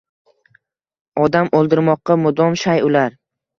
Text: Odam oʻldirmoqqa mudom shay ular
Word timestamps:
Odam 1.27 1.53
oʻldirmoqqa 1.61 2.19
mudom 2.25 2.61
shay 2.65 2.85
ular 2.91 3.23